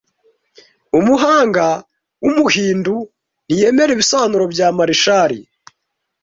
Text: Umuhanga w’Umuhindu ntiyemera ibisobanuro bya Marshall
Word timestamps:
Umuhanga 0.99 1.65
w’Umuhindu 2.23 2.95
ntiyemera 3.45 3.91
ibisobanuro 3.93 4.45
bya 4.53 4.67
Marshall 4.77 5.33